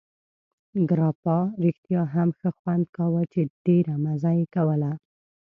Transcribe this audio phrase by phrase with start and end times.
[0.89, 4.91] ګراپا رښتیا هم ښه خوند کاوه، چې ډېره مزه یې کوله.